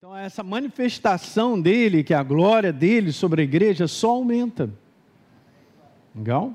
[0.00, 4.70] Então, essa manifestação dele, que é a glória dele sobre a igreja, só aumenta.
[6.14, 6.54] Legal?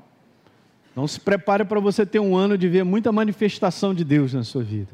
[0.90, 4.44] Então, se prepare para você ter um ano de ver muita manifestação de Deus na
[4.44, 4.92] sua vida.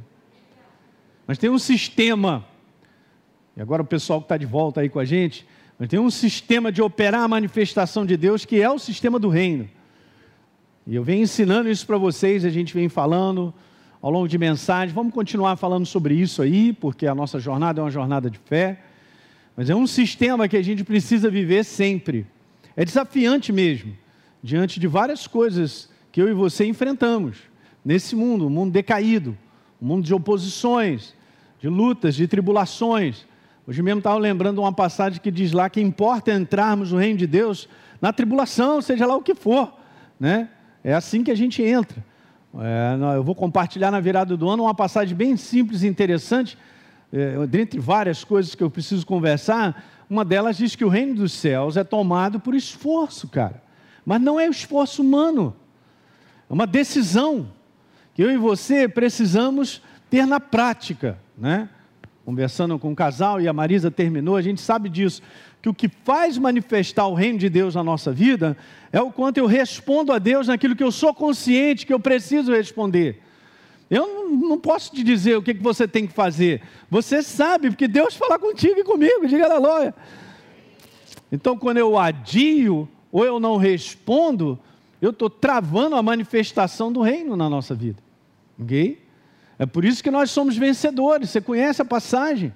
[1.28, 2.44] Mas tem um sistema,
[3.56, 5.46] e agora o pessoal que está de volta aí com a gente,
[5.78, 9.28] mas tem um sistema de operar a manifestação de Deus que é o sistema do
[9.28, 9.71] reino.
[10.88, 13.54] E eu venho ensinando isso para vocês, a gente vem falando
[14.03, 14.94] ao longo de mensagens.
[14.94, 18.80] Vamos continuar falando sobre isso aí, porque a nossa jornada é uma jornada de fé.
[19.56, 22.26] Mas é um sistema que a gente precisa viver sempre.
[22.76, 23.96] É desafiante mesmo,
[24.42, 27.38] diante de várias coisas que eu e você enfrentamos
[27.84, 29.36] nesse mundo, um mundo decaído,
[29.80, 31.14] um mundo de oposições,
[31.60, 33.26] de lutas, de tribulações.
[33.66, 37.26] Hoje mesmo estava lembrando uma passagem que diz lá que importa entrarmos no reino de
[37.26, 37.68] Deus
[38.01, 39.73] na tribulação, seja lá o que for,
[40.18, 40.48] né?
[40.82, 42.02] É assim que a gente entra.
[42.59, 46.59] É, eu vou compartilhar na virada do ano uma passagem bem simples e interessante,
[47.12, 49.84] é, dentre várias coisas que eu preciso conversar.
[50.09, 53.62] Uma delas diz que o reino dos céus é tomado por esforço, cara.
[54.04, 55.54] Mas não é o esforço humano,
[56.48, 57.48] é uma decisão
[58.15, 61.68] que eu e você precisamos ter na prática, né?
[62.30, 65.20] Conversando com o casal e a Marisa terminou, a gente sabe disso
[65.61, 68.56] que o que faz manifestar o reino de Deus na nossa vida
[68.92, 72.53] é o quanto eu respondo a Deus naquilo que eu sou consciente que eu preciso
[72.53, 73.20] responder.
[73.91, 76.62] Eu não, posso te dizer o que, que você tem que fazer.
[76.89, 79.92] Você sabe, porque Deus fala contigo e comigo, diga aleluia.
[81.33, 84.56] Então, quando eu adio ou eu não respondo,
[85.03, 88.00] eu estou travando a manifestação do reino na nossa vida.
[88.56, 89.09] Ok?
[89.61, 91.28] É por isso que nós somos vencedores.
[91.28, 92.50] Você conhece a passagem?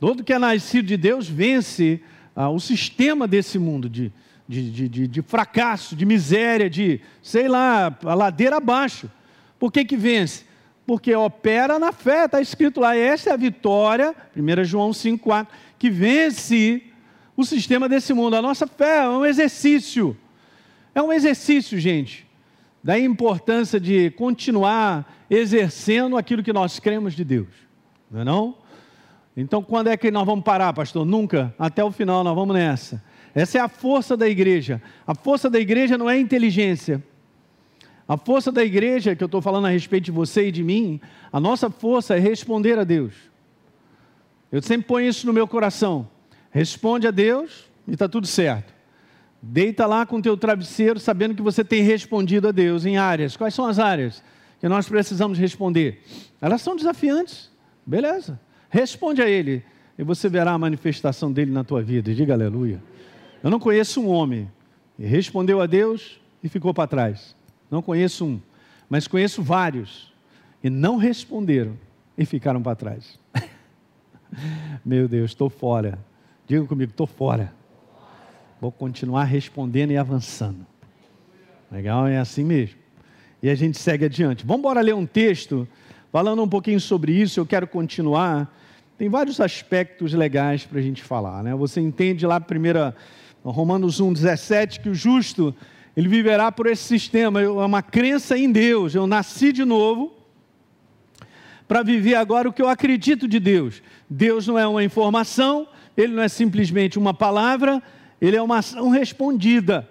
[0.00, 2.02] Todo que é nascido de Deus vence
[2.34, 4.12] ah, o sistema desse mundo de,
[4.48, 9.08] de, de, de, fracasso, de miséria, de, sei lá, a ladeira abaixo.
[9.56, 10.44] Por que, que vence?
[10.84, 15.46] Porque opera na fé, está escrito lá, essa é a vitória, 1 João 5,4,
[15.78, 16.82] que vence
[17.36, 18.34] o sistema desse mundo.
[18.34, 20.16] A nossa fé é um exercício.
[20.92, 22.26] É um exercício, gente.
[22.82, 27.48] Daí a importância de continuar exercendo aquilo que nós cremos de Deus.
[28.10, 28.56] Não é não?
[29.36, 31.06] Então, quando é que nós vamos parar, pastor?
[31.06, 31.54] Nunca.
[31.58, 33.02] Até o final, nós vamos nessa.
[33.34, 34.82] Essa é a força da igreja.
[35.06, 37.02] A força da igreja não é inteligência.
[38.06, 41.00] A força da igreja, que eu estou falando a respeito de você e de mim,
[41.32, 43.14] a nossa força é responder a Deus.
[44.50, 46.06] Eu sempre ponho isso no meu coração.
[46.50, 48.74] Responde a Deus e está tudo certo.
[49.42, 53.36] Deita lá com o teu travesseiro, sabendo que você tem respondido a Deus em áreas.
[53.36, 54.22] Quais são as áreas
[54.60, 56.00] que nós precisamos responder?
[56.40, 57.50] Elas são desafiantes.
[57.84, 58.40] Beleza.
[58.70, 59.64] Responde a Ele
[59.98, 62.14] e você verá a manifestação dele na tua vida.
[62.14, 62.80] Diga aleluia.
[63.42, 64.48] Eu não conheço um homem
[64.96, 67.34] que respondeu a Deus e ficou para trás.
[67.68, 68.40] Não conheço um,
[68.88, 70.12] mas conheço vários
[70.62, 71.76] e não responderam
[72.16, 73.18] e ficaram para trás.
[74.84, 75.98] Meu Deus, estou fora.
[76.46, 77.52] Diga comigo, estou fora.
[78.62, 80.64] Vou continuar respondendo e avançando.
[81.68, 82.06] Legal?
[82.06, 82.76] É assim mesmo.
[83.42, 84.46] E a gente segue adiante.
[84.46, 85.66] Vamos embora ler um texto
[86.12, 87.40] falando um pouquinho sobre isso.
[87.40, 88.54] Eu quero continuar
[88.96, 91.42] tem vários aspectos legais para a gente falar.
[91.42, 91.52] Né?
[91.56, 92.94] Você entende lá, primeira,
[93.42, 95.52] Romanos 1, 17, que o justo
[95.96, 98.94] ele viverá por esse sistema, é uma crença em Deus.
[98.94, 100.12] Eu nasci de novo
[101.66, 103.82] para viver agora o que eu acredito de Deus.
[104.08, 107.82] Deus não é uma informação, ele não é simplesmente uma palavra,
[108.22, 109.88] ele é uma ação respondida.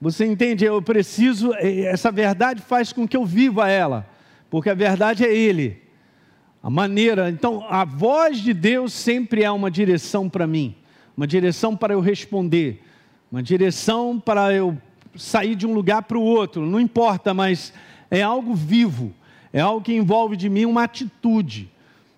[0.00, 0.64] Você entende?
[0.64, 4.08] Eu preciso, essa verdade faz com que eu viva ela,
[4.50, 5.82] porque a verdade é Ele
[6.62, 7.28] a maneira.
[7.28, 10.74] Então, a voz de Deus sempre é uma direção para mim,
[11.16, 12.82] uma direção para eu responder,
[13.30, 14.78] uma direção para eu
[15.16, 17.72] sair de um lugar para o outro, não importa, mas
[18.10, 19.12] é algo vivo,
[19.52, 21.70] é algo que envolve de mim uma atitude.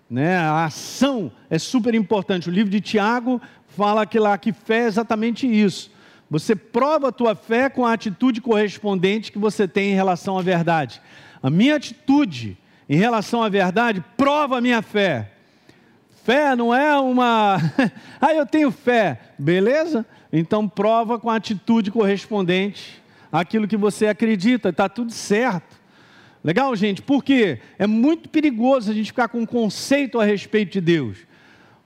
[0.09, 0.37] Né?
[0.37, 2.47] A ação é super importante.
[2.47, 3.41] O livro de Tiago
[3.75, 5.91] fala que lá que fé é exatamente isso.
[6.29, 10.41] Você prova a tua fé com a atitude correspondente que você tem em relação à
[10.41, 11.01] verdade.
[11.43, 12.57] A minha atitude
[12.89, 15.31] em relação à verdade, prova a minha fé.
[16.23, 17.57] Fé não é uma.
[18.19, 20.05] ah, eu tenho fé, beleza?
[20.31, 23.01] Então prova com a atitude correspondente
[23.31, 25.75] àquilo que você acredita, está tudo certo.
[26.43, 27.01] Legal, gente?
[27.01, 31.17] Porque é muito perigoso a gente ficar com um conceito a respeito de Deus.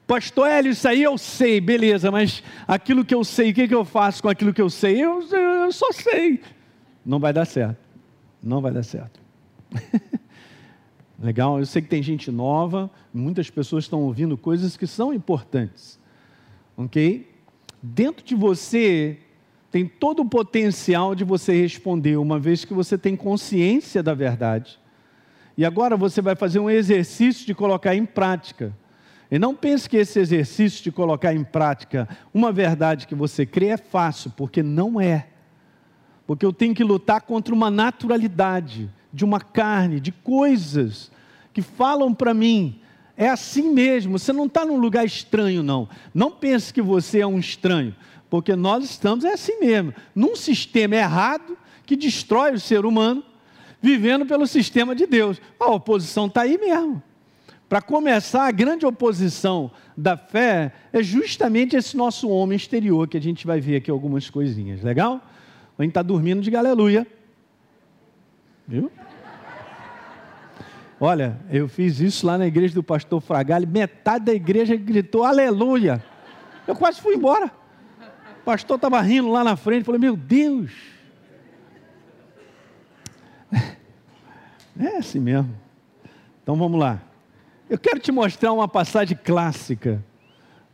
[0.10, 3.76] Pastor Hélio, isso aí eu sei, beleza, mas aquilo que eu sei, o que, que
[3.76, 5.00] eu faço com aquilo que eu sei?
[5.00, 6.42] Eu, eu só sei.
[7.06, 7.78] Não vai dar certo.
[8.42, 9.20] Não vai dar certo.
[11.22, 11.60] Legal?
[11.60, 16.00] Eu sei que tem gente nova, muitas pessoas estão ouvindo coisas que são importantes.
[16.76, 17.30] Ok?
[17.80, 19.20] Dentro de você
[19.70, 24.80] tem todo o potencial de você responder, uma vez que você tem consciência da verdade.
[25.56, 28.74] E agora você vai fazer um exercício de colocar em prática.
[29.32, 33.68] E não pense que esse exercício de colocar em prática uma verdade que você crê
[33.68, 35.28] é fácil, porque não é.
[36.26, 41.12] Porque eu tenho que lutar contra uma naturalidade de uma carne, de coisas
[41.54, 42.82] que falam para mim.
[43.16, 45.90] É assim mesmo, você não está num lugar estranho, não.
[46.14, 47.96] Não pense que você é um estranho,
[48.30, 53.24] porque nós estamos é assim mesmo, num sistema errado que destrói o ser humano,
[53.82, 55.42] vivendo pelo sistema de Deus.
[55.60, 57.02] A oposição está aí mesmo.
[57.70, 63.22] Para começar, a grande oposição da fé é justamente esse nosso homem exterior, que a
[63.22, 65.22] gente vai ver aqui algumas coisinhas, legal?
[65.78, 67.06] A gente está dormindo de aleluia.
[68.68, 68.92] Viu?
[71.00, 76.04] Olha, eu fiz isso lá na igreja do pastor Fragali, metade da igreja gritou aleluia.
[76.68, 77.52] Eu quase fui embora.
[78.42, 80.72] O pastor estava rindo lá na frente, falei, meu Deus.
[84.82, 85.54] É assim mesmo.
[86.42, 87.02] Então vamos lá.
[87.70, 90.04] Eu quero te mostrar uma passagem clássica,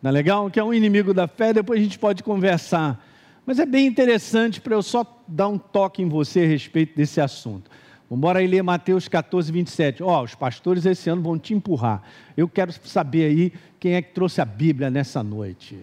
[0.02, 0.50] não é legal?
[0.50, 3.06] Que é um inimigo da fé, depois a gente pode conversar.
[3.46, 7.20] Mas é bem interessante para eu só dar um toque em você a respeito desse
[7.20, 7.70] assunto.
[8.10, 10.04] Vamos aí ler Mateus 14, 27.
[10.04, 12.02] Ó, oh, os pastores esse ano vão te empurrar.
[12.38, 15.78] Eu quero saber aí quem é que trouxe a Bíblia nessa noite.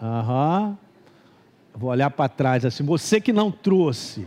[0.00, 0.78] Aham.
[1.74, 2.82] Vou olhar para trás assim.
[2.84, 4.26] Você que não trouxe,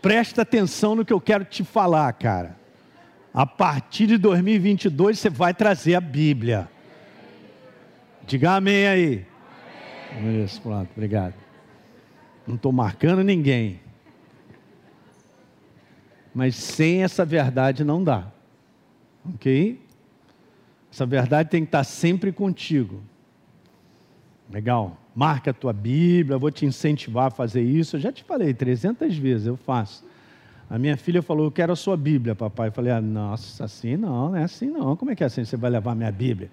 [0.00, 2.56] presta atenção no que eu quero te falar, cara.
[3.36, 6.70] A partir de 2022 você vai trazer a Bíblia.
[8.26, 9.26] Diga amém aí.
[10.16, 10.42] Amém.
[10.42, 11.34] Isso, pronto, obrigado.
[12.46, 13.78] Não estou marcando ninguém.
[16.34, 18.32] Mas sem essa verdade não dá.
[19.34, 19.82] Ok?
[20.90, 23.02] Essa verdade tem que estar sempre contigo.
[24.50, 24.96] Legal.
[25.14, 27.96] Marca a tua Bíblia, vou te incentivar a fazer isso.
[27.96, 30.02] Eu já te falei 300 vezes, eu faço.
[30.68, 32.68] A minha filha falou: Eu quero a sua Bíblia, papai.
[32.68, 34.96] Eu falei: ah, Nossa, assim não, não é assim não.
[34.96, 35.44] Como é que é assim?
[35.44, 36.50] Você vai levar a minha Bíblia?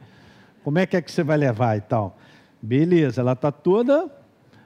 [0.63, 2.18] Como é que é que você vai levar e tal?
[2.62, 4.10] Beleza, ela está toda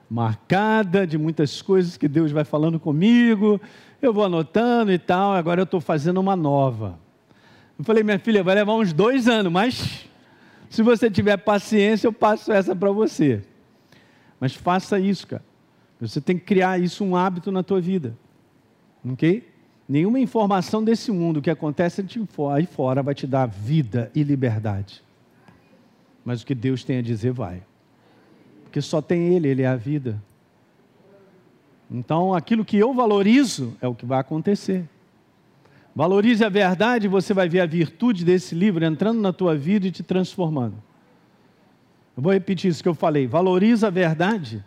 [0.09, 3.59] marcada de muitas coisas que Deus vai falando comigo.
[4.01, 5.33] Eu vou anotando e tal.
[5.33, 7.00] Agora eu estou fazendo uma nova.
[7.79, 10.07] Eu falei: Minha filha, vai levar uns dois anos, mas
[10.69, 13.41] se você tiver paciência, eu passo essa para você.
[14.39, 15.43] Mas faça isso, cara.
[16.00, 18.13] Você tem que criar isso um hábito na tua vida.
[19.13, 19.48] Ok?
[19.88, 22.06] Nenhuma informação desse mundo que acontece
[22.54, 25.01] aí fora vai te dar vida e liberdade.
[26.25, 27.63] Mas o que Deus tem a dizer vai.
[28.63, 30.21] Porque só tem Ele, Ele é a vida.
[31.89, 34.83] Então, aquilo que eu valorizo é o que vai acontecer.
[35.95, 39.88] Valorize a verdade e você vai ver a virtude desse livro entrando na tua vida
[39.88, 40.75] e te transformando.
[42.15, 43.25] Eu vou repetir isso que eu falei.
[43.25, 44.63] Valorize a verdade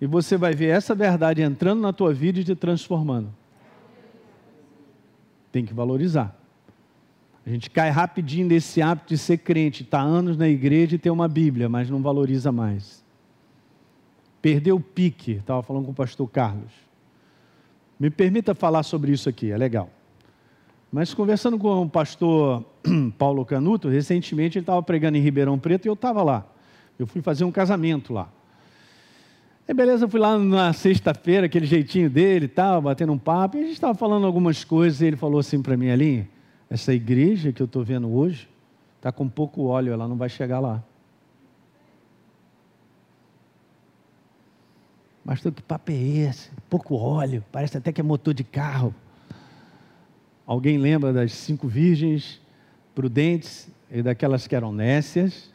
[0.00, 3.41] e você vai ver essa verdade entrando na tua vida e te transformando
[5.52, 6.36] tem que valorizar.
[7.44, 11.10] A gente cai rapidinho nesse hábito de ser crente, está anos na igreja e ter
[11.10, 13.04] uma Bíblia, mas não valoriza mais.
[14.40, 16.72] Perdeu o pique, estava falando com o pastor Carlos.
[17.98, 19.90] Me permita falar sobre isso aqui, é legal.
[20.90, 22.64] Mas conversando com o pastor
[23.18, 26.46] Paulo Canuto, recentemente ele estava pregando em Ribeirão Preto e eu estava lá.
[26.98, 28.28] Eu fui fazer um casamento lá.
[29.66, 33.56] Aí beleza, eu fui lá na sexta-feira, aquele jeitinho dele e tal, batendo um papo,
[33.56, 36.28] e a gente estava falando algumas coisas, e ele falou assim para mim ali,
[36.68, 38.48] essa igreja que eu estou vendo hoje,
[38.96, 40.82] está com pouco óleo, ela não vai chegar lá.
[45.24, 46.50] Pastor, que papo é esse?
[46.68, 48.92] Pouco óleo, parece até que é motor de carro.
[50.44, 52.40] Alguém lembra das cinco virgens
[52.94, 55.52] prudentes e daquelas que eram nécias?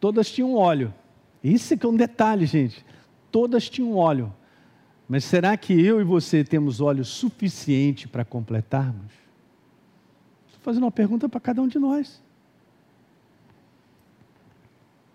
[0.00, 0.92] Todas tinham óleo.
[1.42, 2.84] Isso é que é um detalhe, gente.
[3.30, 4.32] Todas tinham óleo.
[5.08, 9.12] Mas será que eu e você temos óleo suficiente para completarmos?
[10.46, 12.22] Estou fazendo uma pergunta para cada um de nós.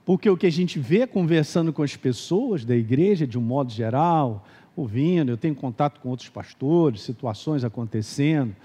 [0.06, 3.72] Porque o que a gente vê conversando com as pessoas da igreja, de um modo
[3.72, 8.56] geral, ouvindo, eu tenho contato com outros pastores, situações acontecendo,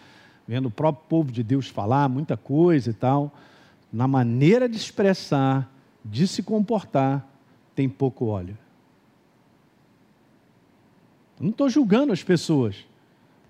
[0.47, 3.33] vendo o próprio povo de Deus falar muita coisa e tal,
[3.93, 5.73] na maneira de expressar,
[6.05, 7.27] de se comportar,
[7.75, 8.57] tem pouco óleo.
[11.41, 12.87] Não estou julgando as pessoas,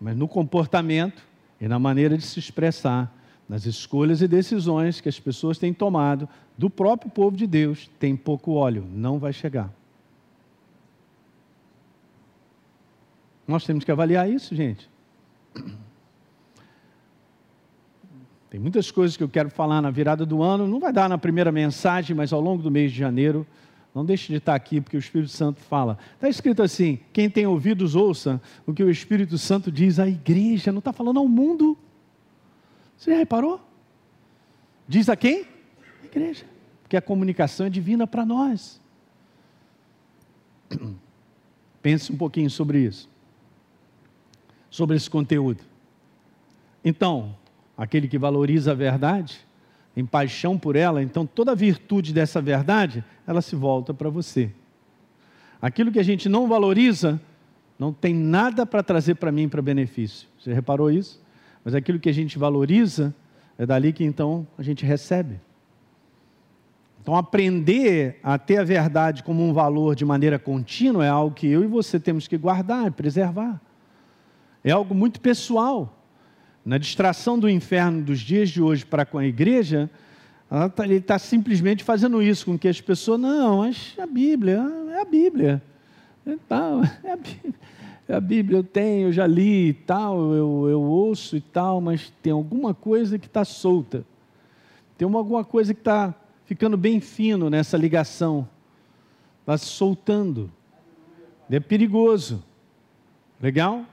[0.01, 1.23] mas no comportamento
[1.61, 3.15] e na maneira de se expressar,
[3.49, 8.17] nas escolhas e decisões que as pessoas têm tomado do próprio povo de Deus, tem
[8.17, 9.71] pouco óleo, não vai chegar.
[13.47, 14.89] Nós temos que avaliar isso, gente.
[18.49, 21.17] Tem muitas coisas que eu quero falar na virada do ano, não vai dar na
[21.17, 23.47] primeira mensagem, mas ao longo do mês de janeiro
[23.95, 25.99] não deixe de estar aqui, porque o Espírito Santo fala.
[26.15, 30.73] Está escrito assim: quem tem ouvidos, ouça o que o Espírito Santo diz à igreja.
[30.73, 31.77] Não está falando ao mundo.
[32.97, 33.61] Você já reparou?
[34.89, 35.45] Diz a quem?
[36.03, 36.45] A igreja.
[36.83, 38.81] Porque a comunicação é divina para nós.
[41.83, 43.11] Pense um pouquinho sobre isso.
[44.71, 45.63] Sobre esse conteúdo.
[46.83, 47.37] Então,
[47.77, 49.47] aquele que valoriza a verdade,
[49.97, 54.51] em paixão por ela, então toda a virtude dessa verdade, ela se volta para você.
[55.61, 57.21] Aquilo que a gente não valoriza,
[57.79, 60.29] não tem nada para trazer para mim para benefício.
[60.39, 61.23] Você reparou isso?
[61.65, 63.15] Mas aquilo que a gente valoriza,
[63.59, 65.39] é dali que então a gente recebe.
[67.01, 71.49] Então, aprender a ter a verdade como um valor de maneira contínua é algo que
[71.49, 73.61] eu e você temos que guardar, preservar.
[74.63, 76.02] É algo muito pessoal.
[76.65, 79.91] Na distração do inferno dos dias de hoje para com a igreja,
[80.75, 85.01] tá, ele está simplesmente fazendo isso com que as pessoas, não, mas a Bíblia, é
[85.01, 85.63] a Bíblia.
[86.25, 87.55] É, tal, é a Bíblia.
[88.09, 91.81] É a Bíblia, eu tenho, eu já li e tal, eu, eu ouço e tal,
[91.81, 94.05] mas tem alguma coisa que está solta.
[94.99, 96.15] Tem uma, alguma coisa que está
[96.45, 98.47] ficando bem fino nessa ligação.
[99.41, 100.51] Está se soltando.
[101.51, 102.43] É perigoso.
[103.41, 103.85] Legal?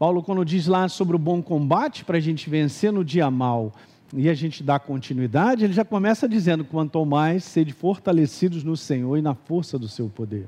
[0.00, 3.70] Paulo, quando diz lá sobre o bom combate para a gente vencer no dia mal
[4.14, 9.18] e a gente dá continuidade, ele já começa dizendo: quanto mais sede fortalecidos no Senhor
[9.18, 10.46] e na força do seu poder.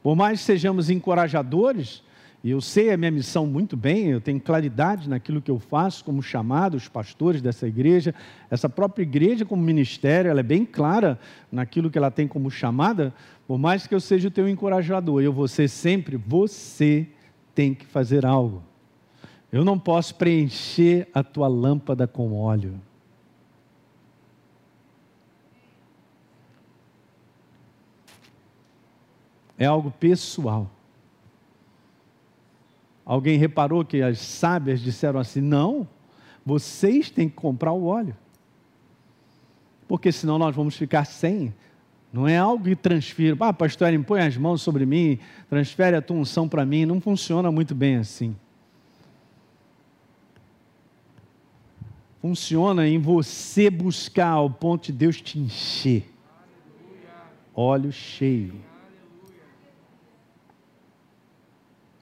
[0.00, 2.04] Por mais sejamos encorajadores,
[2.44, 6.04] e eu sei a minha missão muito bem, eu tenho claridade naquilo que eu faço
[6.04, 8.14] como chamado, os pastores dessa igreja,
[8.48, 11.18] essa própria igreja como ministério, ela é bem clara
[11.50, 13.12] naquilo que ela tem como chamada,
[13.44, 17.08] por mais que eu seja o teu encorajador, eu vou ser sempre você
[17.56, 18.62] tem que fazer algo.
[19.50, 22.78] Eu não posso preencher a tua lâmpada com óleo.
[29.58, 30.70] É algo pessoal.
[33.06, 35.88] Alguém reparou que as sábias disseram assim: não,
[36.44, 38.14] vocês têm que comprar o óleo.
[39.88, 41.54] Porque senão nós vamos ficar sem.
[42.16, 43.36] Não é algo que transfira.
[43.38, 45.18] Ah, pastor, impõe as mãos sobre mim,
[45.50, 46.86] transfere a tua unção para mim.
[46.86, 48.34] Não funciona muito bem assim.
[52.22, 56.10] Funciona em você buscar ao ponto de Deus te encher.
[57.54, 58.54] Óleo cheio.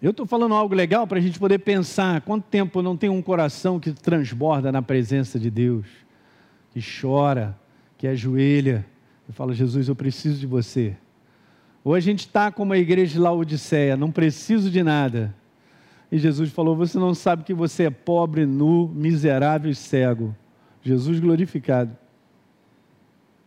[0.01, 3.21] Eu estou falando algo legal para a gente poder pensar quanto tempo não tem um
[3.21, 5.89] coração que transborda na presença de Deus,
[6.71, 7.59] que chora,
[7.99, 8.87] que ajoelha,
[9.29, 10.97] e fala: Jesus, eu preciso de você.
[11.83, 15.35] Ou a gente está como a igreja de Laodiceia, não preciso de nada.
[16.11, 20.35] E Jesus falou: Você não sabe que você é pobre, nu, miserável e cego.
[20.83, 21.97] Jesus glorificado.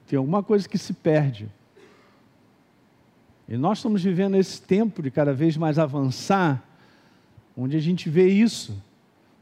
[0.08, 1.50] Tem alguma coisa que se perde.
[3.48, 6.64] E nós estamos vivendo esse tempo de cada vez mais avançar,
[7.56, 8.82] onde a gente vê isso.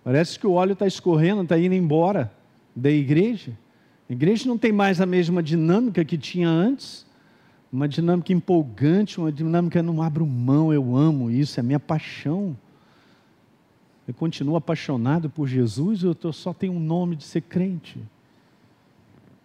[0.03, 2.31] Parece que o óleo está escorrendo, está indo embora
[2.75, 3.53] da igreja.
[4.09, 7.05] A igreja não tem mais a mesma dinâmica que tinha antes,
[7.71, 12.55] uma dinâmica empolgante, uma dinâmica não abro mão, eu amo isso, é minha paixão.
[14.07, 17.99] Eu continuo apaixonado por Jesus, eu só tenho um nome de ser crente.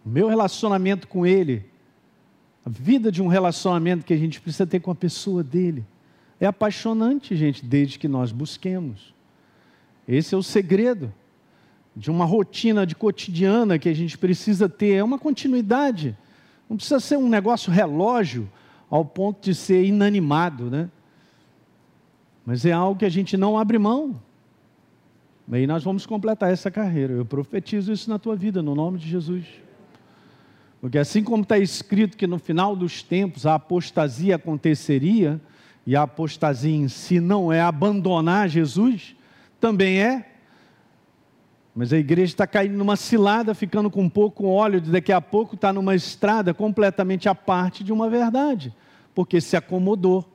[0.05, 1.65] O meu relacionamento com Ele,
[2.63, 5.83] a vida de um relacionamento que a gente precisa ter com a pessoa dele,
[6.39, 9.13] é apaixonante, gente, desde que nós busquemos.
[10.07, 11.11] Esse é o segredo
[11.95, 16.17] de uma rotina de cotidiana que a gente precisa ter, é uma continuidade.
[16.69, 18.49] Não precisa ser um negócio relógio
[18.89, 20.89] ao ponto de ser inanimado, né?
[22.45, 24.19] Mas é algo que a gente não abre mão.
[25.49, 27.13] E aí nós vamos completar essa carreira.
[27.13, 29.45] Eu profetizo isso na tua vida, no nome de Jesus.
[30.79, 35.39] Porque assim como está escrito que no final dos tempos a apostasia aconteceria,
[35.85, 39.15] e a apostasia em si não é abandonar Jesus,
[39.59, 40.30] também é
[41.73, 45.71] mas a igreja está caindo numa cilada, ficando com pouco óleo, daqui a pouco está
[45.71, 48.75] numa estrada completamente à parte de uma verdade,
[49.15, 50.27] porque se acomodou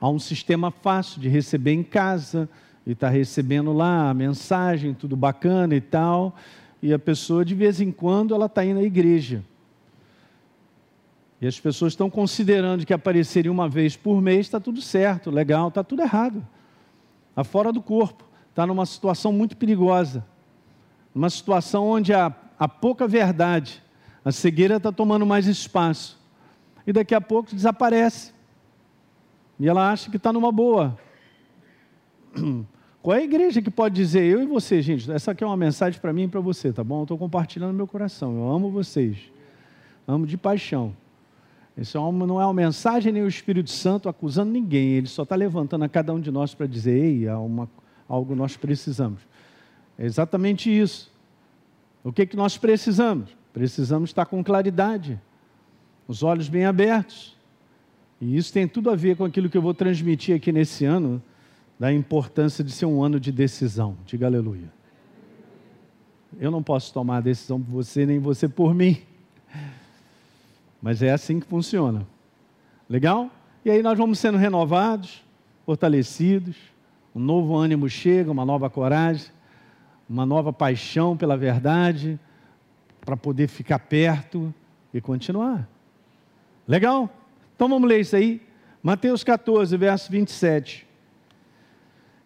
[0.00, 2.48] a um sistema fácil de receber em casa,
[2.84, 6.34] e está recebendo lá a mensagem, tudo bacana e tal,
[6.82, 9.44] e a pessoa de vez em quando ela está indo à igreja.
[11.40, 15.68] E as pessoas estão considerando que apareceria uma vez por mês, está tudo certo, legal,
[15.68, 16.44] está tudo errado.
[17.30, 20.24] Está fora do corpo, está numa situação muito perigosa
[21.14, 23.82] numa situação onde há, há pouca verdade,
[24.24, 26.20] a cegueira está tomando mais espaço,
[26.86, 28.32] e daqui a pouco desaparece.
[29.58, 30.98] E ela acha que está numa boa.
[33.02, 35.56] Qual é a igreja que pode dizer, eu e você, gente, essa aqui é uma
[35.56, 37.00] mensagem para mim e para você, tá bom?
[37.00, 39.16] Eu estou compartilhando meu coração, eu amo vocês,
[40.06, 40.94] amo de paixão.
[41.76, 45.34] Isso é não é uma mensagem nem o Espírito Santo acusando ninguém, ele só está
[45.34, 47.68] levantando a cada um de nós para dizer, ei, há uma,
[48.08, 49.20] algo nós precisamos.
[50.02, 51.12] É exatamente isso.
[52.02, 53.30] O que, que nós precisamos?
[53.52, 55.20] Precisamos estar com claridade,
[56.08, 57.38] os olhos bem abertos.
[58.20, 61.22] E isso tem tudo a ver com aquilo que eu vou transmitir aqui nesse ano,
[61.78, 63.96] da importância de ser um ano de decisão.
[64.04, 64.72] Diga aleluia.
[66.36, 69.00] Eu não posso tomar a decisão por você, nem você por mim.
[70.82, 72.04] Mas é assim que funciona.
[72.88, 73.30] Legal?
[73.64, 75.22] E aí nós vamos sendo renovados,
[75.64, 76.56] fortalecidos,
[77.14, 79.30] um novo ânimo chega, uma nova coragem,
[80.12, 82.20] uma nova paixão pela verdade,
[83.00, 84.52] para poder ficar perto
[84.92, 85.66] e continuar.
[86.68, 87.08] Legal?
[87.56, 88.42] Então vamos ler isso aí.
[88.82, 90.86] Mateus 14, verso 27.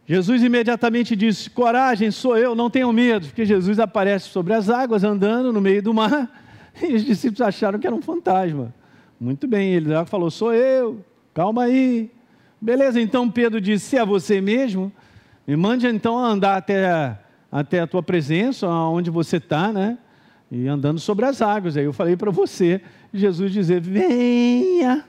[0.04, 5.04] Jesus imediatamente disse: Coragem, sou eu, não tenham medo, porque Jesus aparece sobre as águas,
[5.04, 6.42] andando no meio do mar,
[6.82, 8.74] e os discípulos acharam que era um fantasma.
[9.20, 12.10] Muito bem, ele já falou: Sou eu, calma aí.
[12.60, 14.92] Beleza, então Pedro disse: Se é você mesmo,
[15.46, 17.16] me mande então andar até,
[17.50, 19.98] até a tua presença, onde você está, né?
[20.50, 21.76] E andando sobre as águas.
[21.76, 22.80] Aí eu falei para você,
[23.12, 25.04] Jesus dizer: Venha.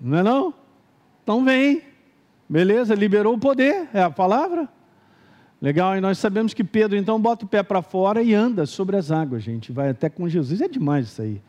[0.00, 0.54] Não é não?
[1.22, 1.82] Então vem.
[2.48, 4.68] Beleza, liberou o poder, é a palavra.
[5.62, 8.96] Legal, e nós sabemos que Pedro então bota o pé para fora e anda sobre
[8.96, 9.72] as águas, gente.
[9.72, 10.60] Vai até com Jesus.
[10.60, 11.40] É demais isso aí.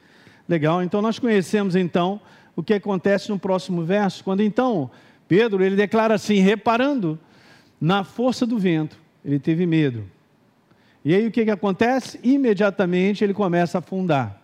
[0.48, 2.22] Legal, então nós conhecemos então
[2.56, 4.90] o que acontece no próximo verso, quando então
[5.28, 7.20] Pedro ele declara assim, reparando
[7.80, 10.04] na força do vento, ele teve medo.
[11.04, 12.20] E aí o que, que acontece?
[12.24, 14.42] Imediatamente ele começa a afundar.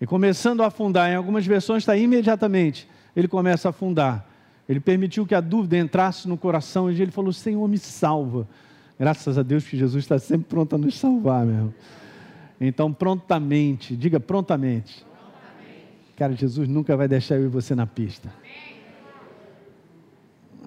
[0.00, 4.26] E começando a afundar, em algumas versões está imediatamente, ele começa a afundar.
[4.68, 8.46] Ele permitiu que a dúvida entrasse no coração e ele falou: Senhor, me salva.
[8.98, 11.72] Graças a Deus que Jesus está sempre pronto a nos salvar, meu.
[12.60, 15.04] Então, prontamente, diga prontamente.
[15.04, 16.14] prontamente.
[16.16, 18.30] Cara, Jesus nunca vai deixar eu e você na pista.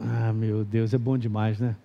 [0.04, 1.76] Ah, meu Deus, é bom demais, né?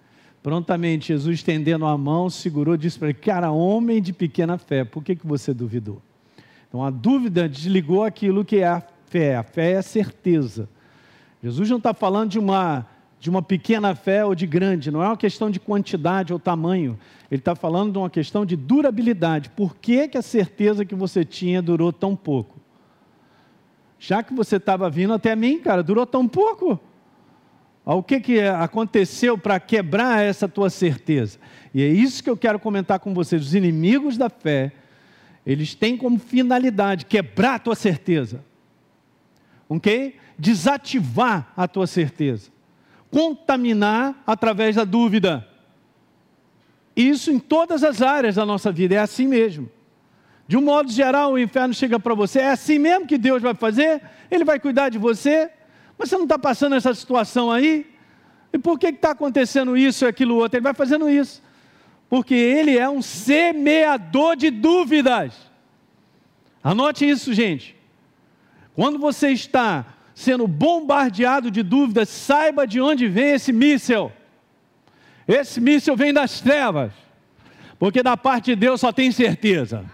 [0.43, 5.03] Prontamente, Jesus estendendo a mão, segurou, disse para ele: Cara, homem de pequena fé, por
[5.03, 6.01] que, que você duvidou?
[6.69, 9.37] Então, a dúvida desligou aquilo que é a fé.
[9.37, 10.69] A fé é a certeza.
[11.43, 12.87] Jesus não está falando de uma,
[13.21, 16.99] de uma pequena fé ou de grande, não é uma questão de quantidade ou tamanho.
[17.31, 19.51] Ele está falando de uma questão de durabilidade.
[19.51, 22.57] Por que, que a certeza que você tinha durou tão pouco?
[23.99, 26.79] Já que você estava vindo até mim, cara, durou tão pouco.
[27.95, 31.39] O que, que aconteceu para quebrar essa tua certeza?
[31.73, 33.41] E é isso que eu quero comentar com vocês.
[33.41, 34.73] Os inimigos da fé,
[35.47, 38.45] eles têm como finalidade quebrar a tua certeza.
[39.69, 40.17] Ok?
[40.39, 42.51] desativar a tua certeza,
[43.11, 45.47] contaminar através da dúvida.
[46.95, 49.71] Isso em todas as áreas da nossa vida, é assim mesmo.
[50.49, 53.55] De um modo geral, o inferno chega para você, é assim mesmo que Deus vai
[53.55, 54.03] fazer?
[54.31, 55.51] Ele vai cuidar de você?
[55.99, 57.87] Mas você não está passando essa situação aí?
[58.53, 60.57] E por que está acontecendo isso e aquilo outro?
[60.57, 61.43] Ele vai fazendo isso.
[62.09, 65.35] Porque ele é um semeador de dúvidas.
[66.63, 67.77] Anote isso, gente.
[68.75, 74.13] Quando você está sendo bombardeado de dúvidas, saiba de onde vem esse míssel.
[75.27, 76.93] Esse míssel vem das trevas,
[77.79, 79.85] porque da parte de Deus só tem certeza.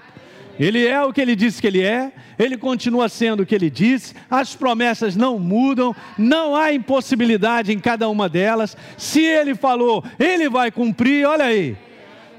[0.58, 3.70] Ele é o que ele disse que ele é, ele continua sendo o que ele
[3.70, 8.76] disse, as promessas não mudam, não há impossibilidade em cada uma delas.
[8.96, 11.76] Se ele falou, ele vai cumprir, olha aí.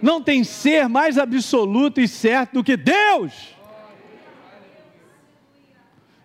[0.01, 3.53] Não tem ser mais absoluto e certo do que Deus.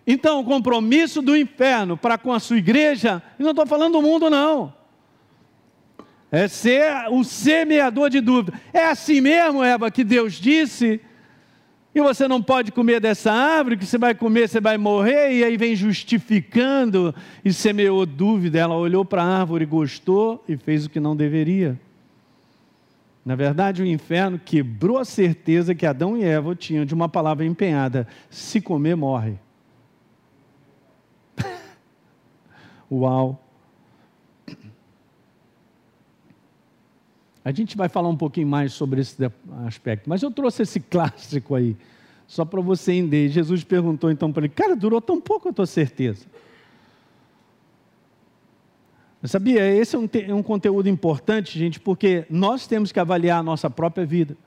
[0.05, 4.01] Então, o compromisso do inferno para com a sua igreja, e não estou falando do
[4.01, 4.73] mundo, não.
[6.31, 8.59] É ser o semeador de dúvida.
[8.73, 11.01] É assim mesmo, Eva, que Deus disse.
[11.99, 15.43] E você não pode comer dessa árvore, que você vai comer, você vai morrer, e
[15.43, 18.57] aí vem justificando e semeou dúvida.
[18.57, 21.77] Ela olhou para a árvore, gostou e fez o que não deveria.
[23.25, 27.45] Na verdade, o inferno quebrou a certeza que Adão e Eva tinham de uma palavra
[27.45, 29.33] empenhada: se comer, morre.
[32.89, 33.43] Uau!
[37.49, 39.17] A gente vai falar um pouquinho mais sobre esse
[39.65, 41.75] aspecto, mas eu trouxe esse clássico aí,
[42.27, 43.29] só para você entender.
[43.29, 46.25] Jesus perguntou então para ele: Cara, durou tão pouco a tua certeza?
[49.23, 49.65] Sabia?
[49.65, 53.69] Esse é um, é um, conteúdo importante, gente, porque nós temos que avaliar a nossa
[53.69, 54.37] própria vida.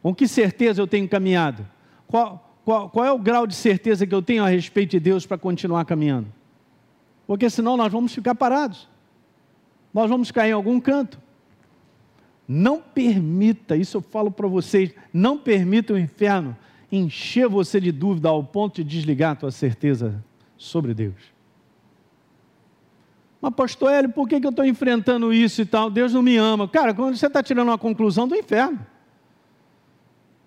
[0.00, 1.66] Com que certeza eu tenho caminhado?
[2.06, 5.26] Qual, qual, qual é o grau de certeza que eu tenho a respeito de Deus
[5.26, 6.28] para continuar caminhando?
[7.26, 8.88] porque senão nós vamos ficar parados,
[9.92, 11.25] nós vamos cair em algum canto.
[12.48, 16.56] Não permita, isso eu falo para vocês, não permita o inferno
[16.90, 20.24] encher você de dúvida ao ponto de desligar a tua certeza
[20.56, 21.36] sobre Deus.
[23.40, 25.90] Mas, pastor Hélio, por que, que eu estou enfrentando isso e tal?
[25.90, 26.66] Deus não me ama.
[26.66, 28.84] Cara, quando você está tirando uma conclusão do inferno.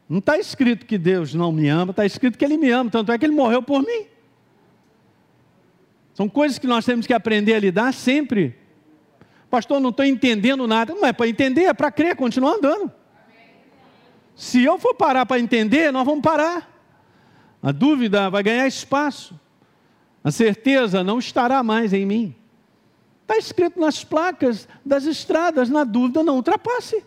[0.07, 3.11] Não está escrito que Deus não me ama, está escrito que Ele me ama, tanto
[3.11, 4.07] é que Ele morreu por mim.
[6.15, 8.58] São coisas que nós temos que aprender a lidar sempre.
[9.49, 10.93] Pastor, não estou entendendo nada.
[10.93, 12.91] Não é para entender, é para crer, continuar andando.
[14.35, 16.69] Se eu for parar para entender, nós vamos parar.
[17.61, 19.37] A dúvida vai ganhar espaço.
[20.23, 22.35] A certeza não estará mais em mim.
[23.21, 27.03] Está escrito nas placas das estradas, na dúvida não ultrapasse.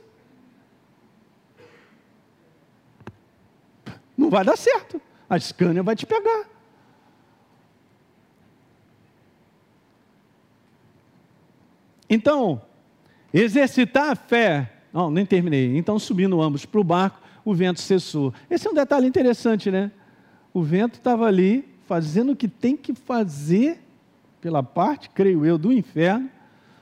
[4.16, 5.00] Não vai dar certo.
[5.28, 6.51] A Scania vai te pegar.
[12.14, 12.60] Então,
[13.32, 14.70] exercitar a fé.
[14.92, 15.78] Não, nem terminei.
[15.78, 18.34] Então, subindo ambos para o barco, o vento cessou.
[18.50, 19.90] Esse é um detalhe interessante, né?
[20.52, 23.80] O vento estava ali fazendo o que tem que fazer
[24.42, 26.28] pela parte, creio eu, do inferno,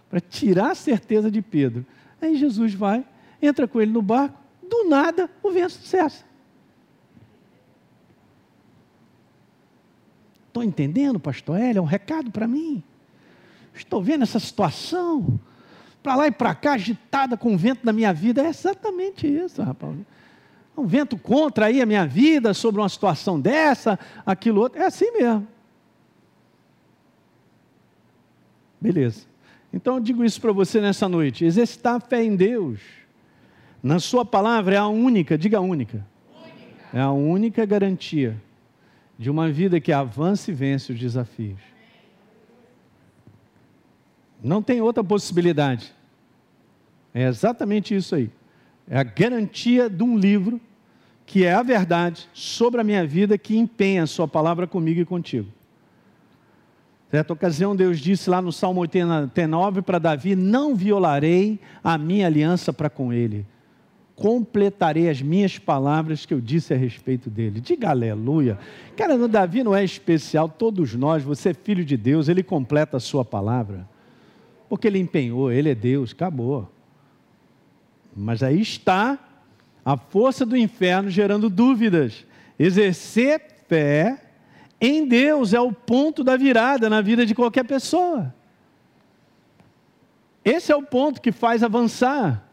[0.08, 1.86] para tirar a certeza de Pedro.
[2.20, 3.06] Aí Jesus vai,
[3.40, 4.36] entra com ele no barco,
[4.68, 6.24] do nada o vento cessa.
[10.48, 11.78] Estou entendendo, pastor Hélio?
[11.78, 12.82] É um recado para mim.
[13.80, 15.38] Estou vendo essa situação,
[16.02, 18.42] para lá e para cá, agitada com o vento da minha vida.
[18.42, 19.96] É exatamente isso, rapaz.
[20.76, 24.80] Um vento contra aí a minha vida sobre uma situação dessa, aquilo outro.
[24.80, 25.46] É assim mesmo.
[28.80, 29.26] Beleza.
[29.72, 31.44] Então eu digo isso para você nessa noite.
[31.44, 32.80] Exercitar a fé em Deus,
[33.82, 36.06] na Sua palavra, é a única, diga a única.
[36.34, 36.96] única.
[36.96, 38.40] É a única garantia
[39.18, 41.69] de uma vida que avança e vence os desafios.
[44.42, 45.94] Não tem outra possibilidade.
[47.12, 48.30] É exatamente isso aí.
[48.88, 50.60] É a garantia de um livro
[51.26, 55.04] que é a verdade sobre a minha vida que empenha a sua palavra comigo e
[55.04, 55.48] contigo.
[57.10, 62.72] Certa ocasião, Deus disse lá no Salmo 89 para Davi: Não violarei a minha aliança
[62.72, 63.46] para com ele
[64.20, 67.58] completarei as minhas palavras que eu disse a respeito dele.
[67.58, 68.58] Diga aleluia.
[68.94, 73.00] Cara, Davi não é especial, todos nós, você é filho de Deus, ele completa a
[73.00, 73.88] sua palavra.
[74.70, 76.70] Porque ele empenhou, ele é Deus, acabou.
[78.16, 79.18] Mas aí está
[79.84, 82.24] a força do inferno gerando dúvidas.
[82.56, 84.22] Exercer fé
[84.80, 88.32] em Deus é o ponto da virada na vida de qualquer pessoa.
[90.44, 92.48] Esse é o ponto que faz avançar.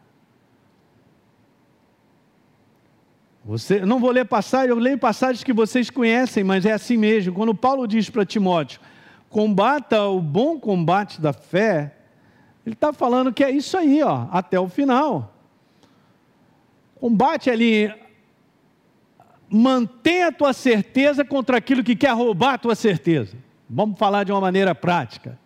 [3.44, 7.32] Você, não vou ler passagem, eu leio passagens que vocês conhecem, mas é assim mesmo.
[7.32, 8.80] Quando Paulo diz para Timóteo,
[9.30, 11.94] combata o bom combate da fé,
[12.66, 15.34] ele está falando que é isso aí, ó, até o final.
[17.00, 17.92] Combate ali,
[19.48, 23.36] mantenha a tua certeza contra aquilo que quer roubar a tua certeza.
[23.68, 25.38] Vamos falar de uma maneira prática.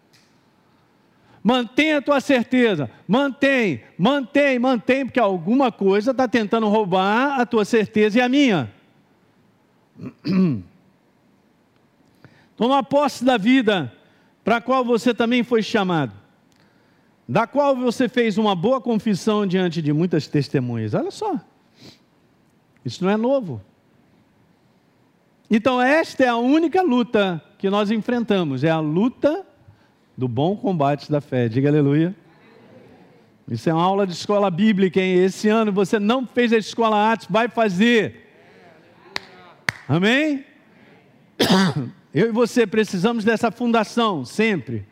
[1.42, 2.88] Mantenha a tua certeza.
[3.06, 8.72] Mantém, mantém, mantém, porque alguma coisa está tentando roubar a tua certeza e a minha.
[12.56, 13.92] Toma posse da vida
[14.44, 16.12] para a qual você também foi chamado,
[17.32, 20.92] da qual você fez uma boa confissão diante de muitas testemunhas.
[20.92, 21.40] Olha só,
[22.84, 23.58] isso não é novo.
[25.50, 29.46] Então, esta é a única luta que nós enfrentamos, é a luta
[30.14, 31.48] do bom combate da fé.
[31.48, 32.14] Diga aleluia.
[33.50, 35.24] Isso é uma aula de escola bíblica, hein?
[35.24, 38.28] Esse ano você não fez a escola Atos, vai fazer.
[39.88, 40.44] Amém?
[42.12, 44.91] Eu e você precisamos dessa fundação, sempre.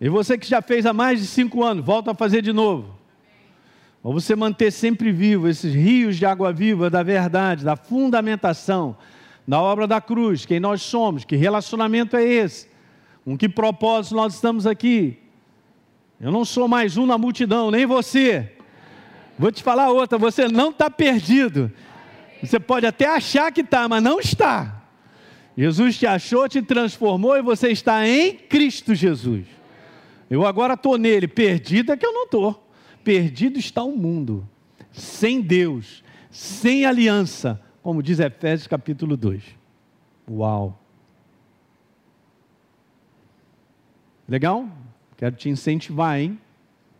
[0.00, 2.94] E você que já fez há mais de cinco anos, volta a fazer de novo.
[4.02, 8.96] Para você manter sempre vivo esses rios de água viva da verdade, da fundamentação,
[9.46, 12.76] da obra da cruz, quem nós somos, que relacionamento é esse
[13.26, 15.18] com que propósito nós estamos aqui?
[16.20, 18.52] Eu não sou mais um na multidão, nem você.
[19.36, 21.72] Vou te falar outra: você não está perdido.
[22.40, 24.80] Você pode até achar que está, mas não está.
[25.58, 29.44] Jesus te achou, te transformou e você está em Cristo Jesus.
[30.28, 32.68] Eu agora estou nele, perdido é que eu não estou.
[33.04, 34.46] Perdido está o mundo,
[34.90, 39.42] sem Deus, sem aliança, como diz Efésios capítulo 2.
[40.28, 40.76] Uau!
[44.28, 44.68] Legal?
[45.16, 46.38] Quero te incentivar, hein?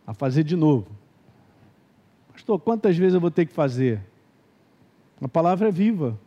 [0.07, 0.87] A fazer de novo.
[2.33, 4.01] Pastor, quantas vezes eu vou ter que fazer?
[5.21, 6.19] A palavra é viva.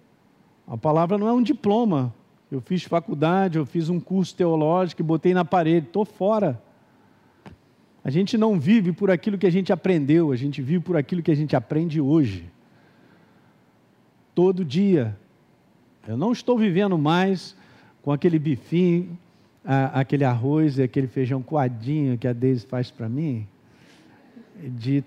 [0.68, 2.14] A palavra não é um diploma.
[2.52, 5.88] Eu fiz faculdade, eu fiz um curso teológico e botei na parede.
[5.88, 6.62] Estou fora.
[8.10, 11.22] A gente não vive por aquilo que a gente aprendeu, a gente vive por aquilo
[11.22, 12.50] que a gente aprende hoje.
[14.34, 15.16] Todo dia.
[16.08, 17.56] Eu não estou vivendo mais
[18.02, 19.16] com aquele bifinho
[19.64, 23.48] a, aquele arroz e aquele feijão coadinho que a Deise faz para mim,
[24.60, 25.04] de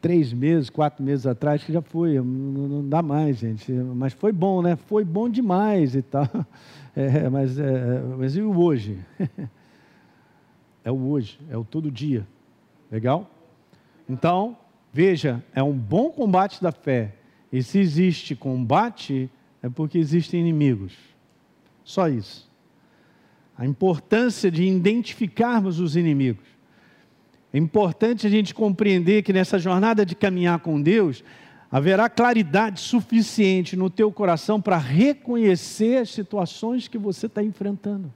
[0.00, 3.72] três meses, quatro meses atrás, que já foi, não, dá mais, gente.
[3.72, 4.76] Mas foi bom, né?
[4.76, 6.28] Foi bom demais e tal.
[6.98, 8.98] É, mas, é, mas e o hoje?
[10.82, 12.26] é o hoje, é o todo dia.
[12.90, 13.30] Legal?
[14.08, 14.56] Então,
[14.92, 17.14] veja, é um bom combate da fé.
[17.52, 19.30] E se existe combate,
[19.62, 20.92] é porque existem inimigos.
[21.84, 22.50] Só isso.
[23.56, 26.44] A importância de identificarmos os inimigos.
[27.52, 31.24] É importante a gente compreender que nessa jornada de caminhar com Deus,
[31.70, 38.12] haverá claridade suficiente no teu coração para reconhecer as situações que você está enfrentando.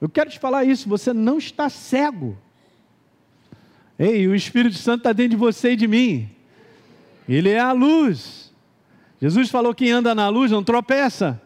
[0.00, 2.36] Eu quero te falar isso, você não está cego.
[3.98, 6.28] Ei, o Espírito Santo está dentro de você e de mim.
[7.28, 8.52] Ele é a luz.
[9.20, 11.40] Jesus falou que quem anda na luz não tropeça.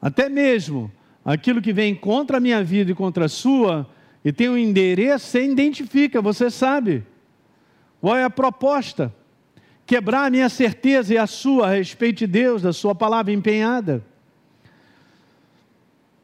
[0.00, 0.90] Até mesmo
[1.24, 3.88] aquilo que vem contra a minha vida e contra a sua,
[4.24, 7.04] e tem um endereço, você identifica, você sabe.
[8.00, 9.14] Qual é a proposta?
[9.86, 14.04] Quebrar a minha certeza e a sua a respeito de Deus, da sua palavra empenhada.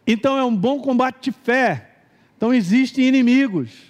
[0.05, 1.91] Então é um bom combate de fé.
[2.37, 3.88] Então existem inimigos.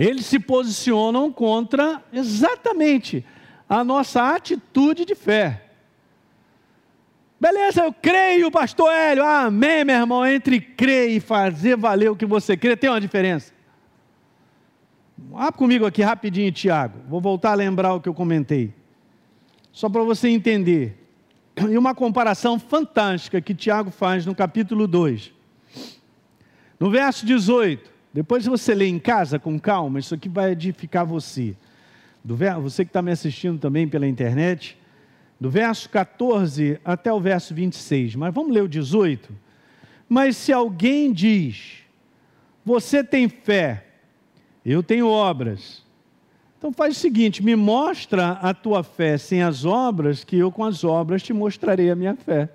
[0.00, 3.22] Eles se posicionam contra exatamente
[3.68, 5.66] a nossa atitude de fé.
[7.38, 9.22] Beleza, eu creio, pastor Hélio.
[9.22, 10.26] Amém, meu irmão.
[10.26, 13.52] Entre crer e fazer valer o que você crê, tem uma diferença.
[15.18, 17.00] Vá comigo aqui rapidinho, Tiago.
[17.06, 18.72] Vou voltar a lembrar o que eu comentei.
[19.70, 20.96] Só para você entender.
[21.68, 25.30] E uma comparação fantástica que Tiago faz no capítulo 2.
[26.80, 27.89] No verso 18.
[28.12, 31.54] Depois você lê em casa com calma, isso aqui vai edificar você.
[32.22, 34.76] Do, você que está me assistindo também pela internet
[35.40, 38.16] do verso 14 até o verso 26.
[38.16, 39.32] Mas vamos ler o 18.
[40.08, 41.84] Mas se alguém diz,
[42.64, 43.86] você tem fé,
[44.66, 45.82] eu tenho obras.
[46.58, 50.64] Então faz o seguinte: me mostra a tua fé sem as obras, que eu com
[50.64, 52.50] as obras te mostrarei a minha fé.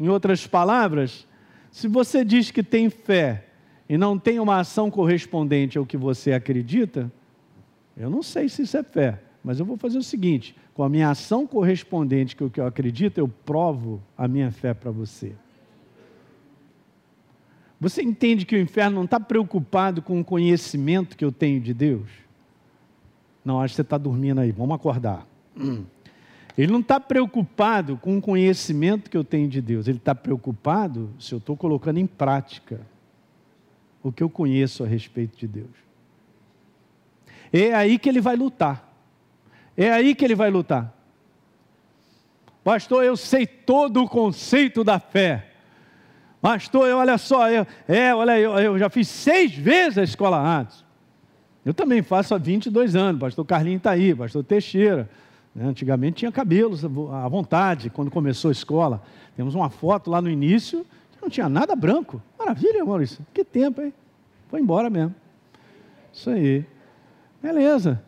[0.00, 1.26] Em outras palavras,
[1.70, 3.45] se você diz que tem fé
[3.88, 7.10] e não tem uma ação correspondente ao que você acredita,
[7.96, 10.88] eu não sei se isso é fé, mas eu vou fazer o seguinte: com a
[10.88, 15.32] minha ação correspondente com o que eu acredito, eu provo a minha fé para você.
[17.80, 21.74] Você entende que o inferno não está preocupado com o conhecimento que eu tenho de
[21.74, 22.08] Deus?
[23.44, 25.26] Não, acho que você está dormindo aí, vamos acordar.
[26.58, 31.10] Ele não está preocupado com o conhecimento que eu tenho de Deus, ele está preocupado
[31.18, 32.80] se eu estou colocando em prática
[34.06, 35.74] o que eu conheço a respeito de Deus.
[37.52, 38.88] É aí que ele vai lutar.
[39.76, 40.94] É aí que ele vai lutar.
[42.62, 45.48] Pastor, eu sei todo o conceito da fé.
[46.40, 50.84] Pastor, olha só, eu, é, olha, eu, eu já fiz seis vezes a escola Atos.
[51.64, 53.20] Eu também faço há 22 anos.
[53.20, 55.10] Pastor Carlinho está aí, pastor Teixeira.
[55.52, 59.02] Né, antigamente tinha cabelos à vontade quando começou a escola.
[59.36, 60.86] Temos uma foto lá no início
[61.20, 62.22] não tinha nada branco.
[62.38, 63.24] Maravilha, Maurício.
[63.32, 63.92] Que tempo, hein?
[64.48, 65.14] Foi embora mesmo.
[66.12, 66.64] Isso aí.
[67.42, 68.02] Beleza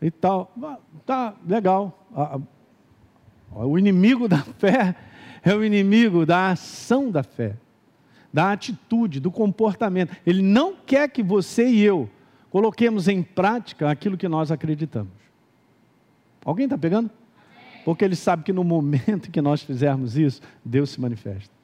[0.00, 0.52] e tal.
[1.04, 2.06] Tá legal.
[3.50, 4.94] O inimigo da fé
[5.42, 7.56] é o inimigo da ação da fé,
[8.32, 10.14] da atitude, do comportamento.
[10.26, 12.08] Ele não quer que você e eu
[12.50, 15.12] coloquemos em prática aquilo que nós acreditamos.
[16.44, 17.10] Alguém está pegando?
[17.84, 21.59] Porque ele sabe que no momento que nós fizermos isso, Deus se manifesta.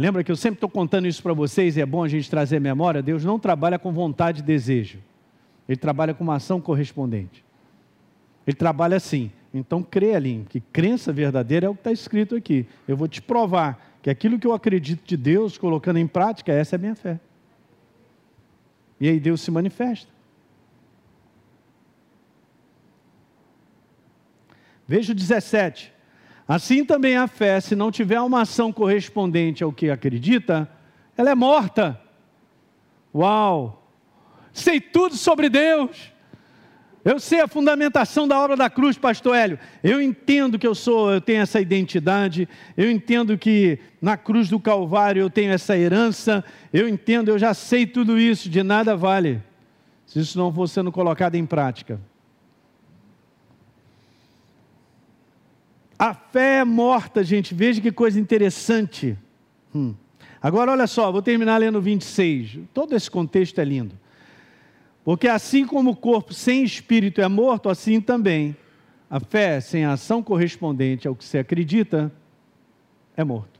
[0.00, 2.58] Lembra que eu sempre estou contando isso para vocês e é bom a gente trazer
[2.58, 3.02] memória?
[3.02, 4.98] Deus não trabalha com vontade e desejo.
[5.68, 7.44] Ele trabalha com uma ação correspondente.
[8.46, 9.30] Ele trabalha assim.
[9.52, 12.66] Então crê ali, que crença verdadeira é o que está escrito aqui.
[12.88, 16.76] Eu vou te provar que aquilo que eu acredito de Deus, colocando em prática, essa
[16.76, 17.20] é a minha fé.
[18.98, 20.10] E aí Deus se manifesta.
[24.88, 25.92] Veja o 17.
[26.50, 30.68] Assim também a fé, se não tiver uma ação correspondente ao que acredita,
[31.16, 32.00] ela é morta.
[33.14, 33.88] Uau!
[34.52, 36.12] Sei tudo sobre Deus.
[37.04, 39.60] Eu sei a fundamentação da obra da cruz, pastor Hélio.
[39.80, 42.48] Eu entendo que eu sou, eu tenho essa identidade.
[42.76, 46.44] Eu entendo que na cruz do Calvário eu tenho essa herança.
[46.72, 48.48] Eu entendo, eu já sei tudo isso.
[48.50, 49.40] De nada vale
[50.04, 52.00] se isso não for sendo colocado em prática.
[56.32, 57.54] Fé é morta, gente.
[57.54, 59.16] Veja que coisa interessante.
[59.74, 59.94] Hum.
[60.42, 62.60] Agora, olha só, vou terminar lendo 26.
[62.72, 63.94] Todo esse contexto é lindo.
[65.04, 68.54] Porque assim como o corpo sem espírito é morto, assim também
[69.08, 72.12] A fé sem a ação correspondente ao que você acredita
[73.16, 73.58] é morto.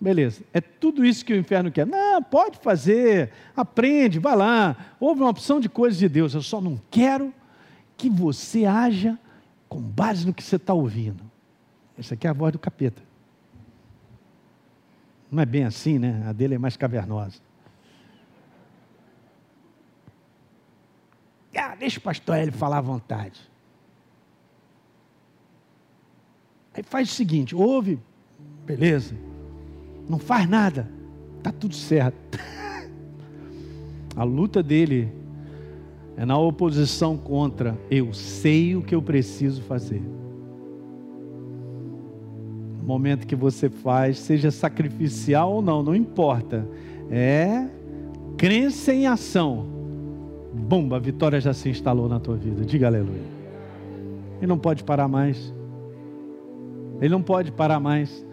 [0.00, 1.86] Beleza, é tudo isso que o inferno quer.
[1.86, 4.76] Não, pode fazer, aprende, vai lá.
[4.98, 6.34] Houve uma opção de coisas de Deus.
[6.34, 7.32] Eu só não quero
[7.96, 9.16] que você haja
[9.72, 11.24] com base no que você está ouvindo.
[11.98, 13.02] Essa aqui é a voz do capeta.
[15.30, 16.22] Não é bem assim, né?
[16.26, 17.40] A dele é mais cavernosa.
[21.56, 23.40] Ah, deixa o pastor ele falar à vontade.
[26.74, 27.98] Aí faz o seguinte: ouve,
[28.66, 29.14] beleza,
[30.06, 30.86] não faz nada,
[31.38, 32.38] está tudo certo.
[34.14, 35.10] A luta dele
[36.22, 40.00] é na oposição contra eu sei o que eu preciso fazer.
[42.78, 46.64] No momento que você faz, seja sacrificial ou não, não importa.
[47.10, 47.66] É
[48.36, 49.66] crença em ação.
[50.54, 52.64] Bomba, a vitória já se instalou na tua vida.
[52.64, 53.26] Diga aleluia.
[54.38, 55.52] Ele não pode parar mais.
[57.00, 58.24] Ele não pode parar mais.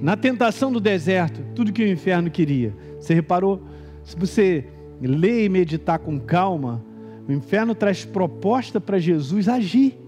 [0.00, 2.74] Na tentação do deserto, tudo que o inferno queria.
[2.98, 3.60] Você reparou?
[4.04, 4.64] Se você
[5.02, 6.85] ler e meditar com calma,
[7.28, 9.98] o inferno traz proposta para Jesus agir.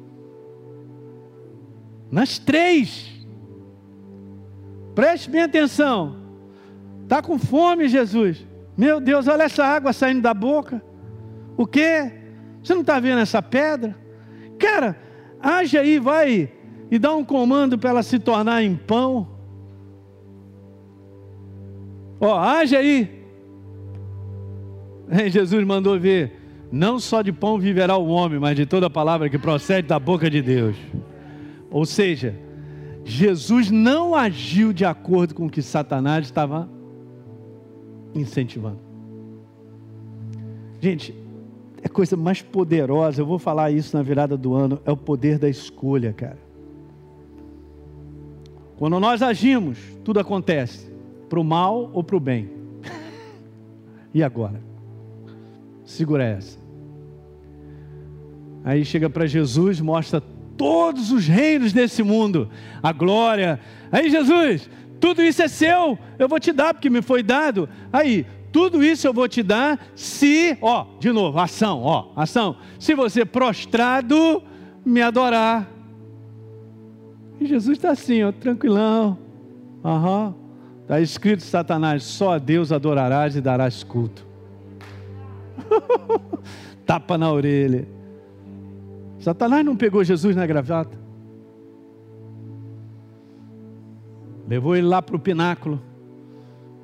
[2.11, 3.11] Nas três.
[4.95, 6.17] Preste bem atenção.
[7.03, 8.47] Está com fome, Jesus?
[8.77, 10.83] Meu Deus, olha essa água saindo da boca.
[11.57, 12.13] O quê?
[12.63, 13.97] Você não está vendo essa pedra?
[14.59, 14.97] Cara,
[15.41, 16.53] age aí, vai
[16.91, 19.29] e dá um comando para ela se tornar em pão.
[22.21, 23.25] Ó, age aí.
[25.31, 26.38] Jesus mandou ver:
[26.71, 30.29] não só de pão viverá o homem, mas de toda palavra que procede da boca
[30.29, 30.77] de Deus.
[31.71, 32.35] Ou seja,
[33.05, 36.69] Jesus não agiu de acordo com o que Satanás estava
[38.15, 38.79] incentivando.
[40.81, 41.15] Gente,
[41.83, 45.39] é coisa mais poderosa, eu vou falar isso na virada do ano, é o poder
[45.39, 46.39] da escolha, cara.
[48.77, 50.93] Quando nós agimos, tudo acontece
[51.29, 52.51] para o mal ou para o bem?
[54.15, 54.63] e agora?
[55.89, 56.59] Segura essa.
[58.63, 60.21] Aí chega para Jesus, mostra
[60.55, 62.51] todos os reinos desse mundo,
[62.83, 63.59] a glória.
[63.91, 64.69] Aí Jesus,
[65.01, 67.71] tudo isso é seu, eu vou te dar porque me foi dado.
[67.91, 72.57] Aí, tudo isso eu vou te dar se, ó, de novo, ação, ó, ação.
[72.79, 74.43] Se você prostrado
[74.85, 75.67] me adorar.
[77.41, 79.17] E Jesus está assim, ó, tranquilão.
[79.83, 80.27] Aham.
[80.27, 80.35] Uhum.
[80.83, 84.28] Está escrito, Satanás, só a Deus adorarás e darás culto.
[86.87, 87.87] Tapa na orelha.
[89.21, 90.99] Satanás não pegou Jesus na gravata.
[94.49, 95.81] Levou ele lá para o pináculo.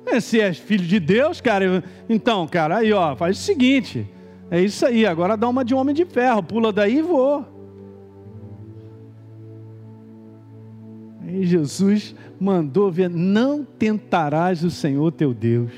[0.05, 4.07] É, se és filho de Deus, cara, então, cara, aí ó, faz o seguinte:
[4.51, 7.49] é isso aí, agora dá uma de homem de ferro, pula daí e voa.
[11.21, 15.71] Aí Jesus mandou ver: não tentarás o Senhor teu Deus.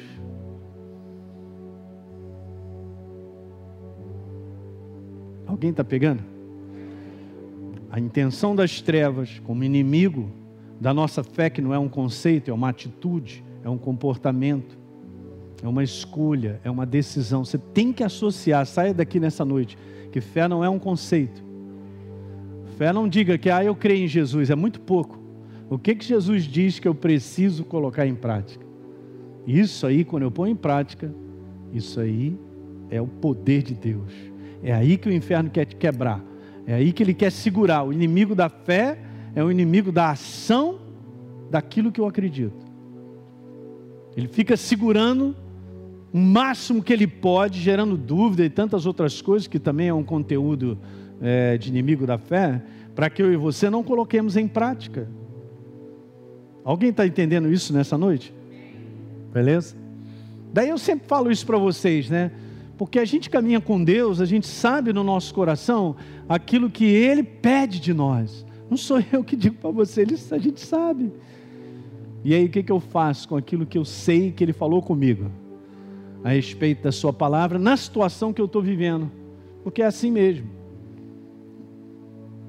[5.57, 6.21] Alguém está pegando?
[7.89, 10.29] A intenção das trevas como inimigo
[10.79, 14.77] da nossa fé, que não é um conceito, é uma atitude, é um comportamento,
[15.63, 17.43] é uma escolha, é uma decisão.
[17.43, 19.79] Você tem que associar, saia daqui nessa noite,
[20.11, 21.43] que fé não é um conceito.
[22.77, 25.19] Fé não diga que ah, eu creio em Jesus, é muito pouco.
[25.71, 28.63] O que, que Jesus diz que eu preciso colocar em prática?
[29.47, 31.11] Isso aí, quando eu ponho em prática,
[31.73, 32.37] isso aí
[32.91, 34.36] é o poder de Deus.
[34.63, 36.23] É aí que o inferno quer te quebrar.
[36.65, 37.83] É aí que ele quer segurar.
[37.83, 38.97] O inimigo da fé
[39.35, 40.79] é o inimigo da ação
[41.49, 42.65] daquilo que eu acredito.
[44.15, 45.35] Ele fica segurando
[46.11, 50.03] o máximo que ele pode, gerando dúvida e tantas outras coisas, que também é um
[50.03, 50.77] conteúdo
[51.21, 52.61] é, de inimigo da fé,
[52.95, 55.07] para que eu e você não coloquemos em prática.
[56.63, 58.33] Alguém está entendendo isso nessa noite?
[59.31, 59.75] Beleza?
[60.51, 62.31] Daí eu sempre falo isso para vocês, né?
[62.77, 65.95] Porque a gente caminha com Deus, a gente sabe no nosso coração
[66.29, 68.45] aquilo que Ele pede de nós.
[68.69, 71.11] Não sou eu que digo para você, a gente sabe.
[72.23, 74.81] E aí o que, que eu faço com aquilo que eu sei que Ele falou
[74.81, 75.31] comigo?
[76.23, 79.11] A respeito da Sua palavra, na situação que eu estou vivendo.
[79.63, 80.49] Porque é assim mesmo.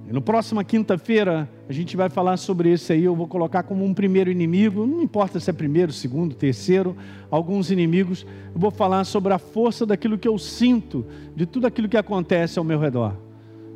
[0.09, 3.05] E no próxima quinta-feira a gente vai falar sobre esse aí.
[3.05, 6.97] Eu vou colocar como um primeiro inimigo, não importa se é primeiro, segundo, terceiro,
[7.31, 8.27] alguns inimigos.
[8.55, 11.05] Eu vou falar sobre a força daquilo que eu sinto,
[11.37, 13.15] de tudo aquilo que acontece ao meu redor.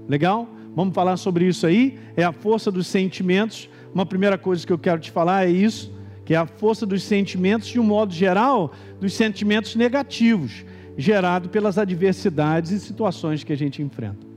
[0.09, 0.49] Legal?
[0.75, 1.99] Vamos falar sobre isso aí.
[2.17, 3.69] É a força dos sentimentos.
[3.95, 5.93] Uma primeira coisa que eu quero te falar é isso,
[6.25, 10.65] que é a força dos sentimentos, de um modo geral, dos sentimentos negativos,
[10.97, 14.32] gerado pelas adversidades e situações que a gente enfrenta.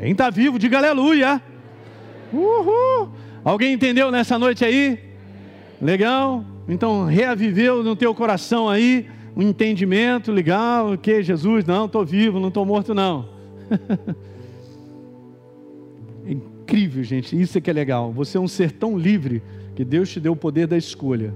[0.00, 1.42] Quem está vivo, diga aleluia.
[2.32, 3.10] Uhul.
[3.44, 4.98] Alguém entendeu nessa noite aí?
[5.80, 6.42] Legal?
[6.66, 12.48] Então reaviveu no teu coração aí um entendimento legal, que Jesus, não, estou vivo, não
[12.48, 13.28] estou morto não.
[16.26, 18.10] é incrível, gente, isso é que é legal.
[18.10, 19.42] Você é um ser tão livre
[19.76, 21.34] que Deus te deu o poder da escolha.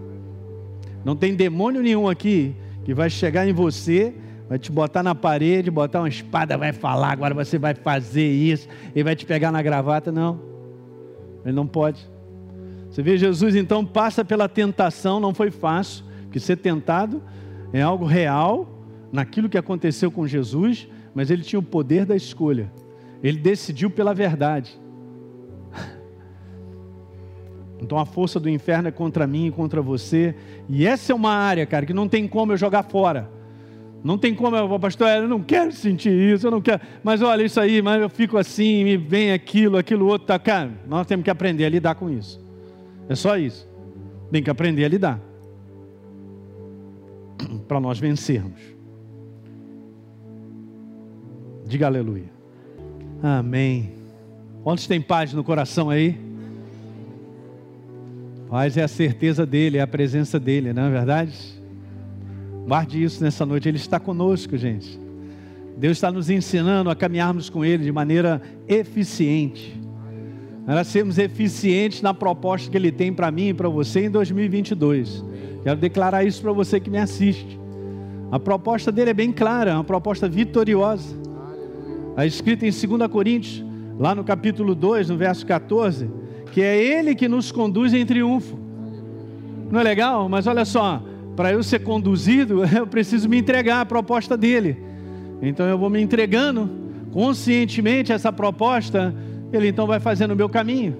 [1.05, 4.15] Não tem demônio nenhum aqui que vai chegar em você,
[4.49, 8.69] vai te botar na parede, botar uma espada, vai falar, agora você vai fazer isso,
[8.95, 10.41] e vai te pegar na gravata, não.
[11.45, 12.07] Ele não pode.
[12.91, 17.23] Você vê, Jesus então passa pela tentação, não foi fácil, porque ser tentado
[17.73, 18.69] é algo real
[19.13, 22.73] naquilo que aconteceu com Jesus, mas ele tinha o poder da escolha.
[23.23, 24.79] Ele decidiu pela verdade.
[27.81, 30.35] Então a força do inferno é contra mim e contra você.
[30.71, 33.29] E essa é uma área, cara, que não tem como eu jogar fora.
[34.05, 36.83] Não tem como eu, pastor, eu não quero sentir isso, eu não quero.
[37.03, 40.73] Mas olha isso aí, mas eu fico assim, me vem aquilo, aquilo outro, tá, cara.
[40.87, 42.39] Nós temos que aprender a lidar com isso.
[43.09, 43.67] É só isso.
[44.31, 45.21] Tem que aprender a lidar.
[47.67, 48.61] Para nós vencermos.
[51.67, 52.31] Diga aleluia.
[53.23, 53.95] Amém.
[54.63, 56.21] Quantos tem paz no coração aí?
[58.51, 61.64] Paz é a certeza dele, é a presença dele, não é verdade?
[62.67, 64.99] Guarde isso nessa noite, ele está conosco, gente.
[65.77, 69.85] Deus está nos ensinando a caminharmos com ele de maneira eficiente.
[70.67, 75.23] Nós sermos eficientes na proposta que Ele tem para mim e para você em 2022.
[75.63, 77.59] Quero declarar isso para você que me assiste.
[78.31, 81.15] A proposta dele é bem clara, é uma proposta vitoriosa.
[82.11, 83.63] Está escrita em 2 Coríntios,
[83.99, 86.11] lá no capítulo 2, no verso 14,
[86.51, 88.59] que é Ele que nos conduz em triunfo.
[89.71, 90.29] Não é legal?
[90.31, 91.03] Mas olha só,
[91.37, 94.77] para eu ser conduzido, eu preciso me entregar à proposta dele.
[95.43, 96.71] Então eu vou me entregando
[97.13, 99.15] conscientemente a essa proposta
[99.57, 100.97] ele então vai fazendo o meu caminho.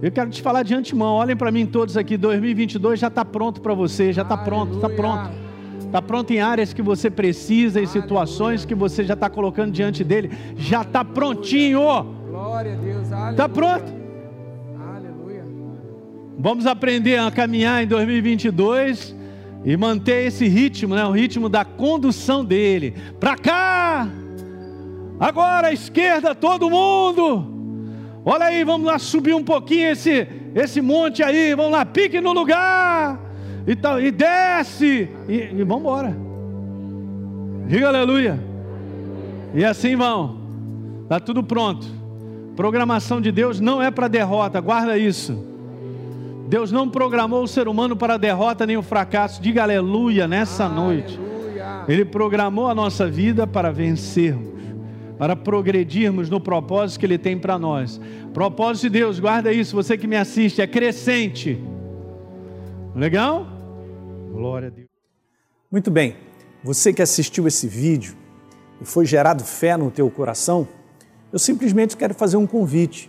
[0.00, 3.60] Eu quero te falar de antemão, olhem para mim todos aqui, 2022 já está pronto
[3.60, 5.30] para você, já está pronto, está pronto.
[5.80, 10.02] Está pronto em áreas que você precisa, em situações que você já está colocando diante
[10.02, 11.80] dele, já está prontinho.
[12.30, 13.92] Glória a Deus, Está pronto.
[14.80, 15.44] Aleluia.
[16.38, 19.14] Vamos aprender a caminhar em 2022
[19.64, 22.94] e manter esse ritmo, né, o ritmo da condução dele.
[23.20, 24.08] Para cá!
[25.20, 27.46] Agora à esquerda, todo mundo!
[28.24, 32.32] Olha aí, vamos lá subir um pouquinho esse, esse monte aí, vamos lá, pique no
[32.32, 33.20] lugar,
[33.66, 36.16] e, tal, e desce, e, e vamos embora.
[37.66, 38.38] Diga aleluia.
[39.54, 40.40] E assim vão,
[41.02, 41.86] está tudo pronto.
[42.54, 45.51] Programação de Deus não é para derrota, guarda isso.
[46.52, 49.40] Deus não programou o ser humano para a derrota nem o fracasso.
[49.40, 51.02] Diga aleluia nessa aleluia.
[51.02, 51.20] noite.
[51.88, 54.52] Ele programou a nossa vida para vencermos
[55.16, 57.98] para progredirmos no propósito que Ele tem para nós.
[58.34, 61.62] Propósito de Deus, guarda isso, você que me assiste, é crescente.
[62.94, 63.46] Legal?
[64.32, 64.88] Glória a Deus.
[65.70, 66.16] Muito bem,
[66.62, 68.14] você que assistiu esse vídeo
[68.80, 70.66] e foi gerado fé no teu coração,
[71.32, 73.08] eu simplesmente quero fazer um convite